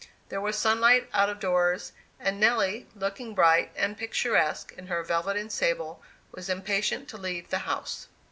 [0.29, 5.37] There was sunlight out of doors, and Nelly, looking bright and picturesque in her velvet
[5.37, 8.07] and sable, was impatient to leave the house.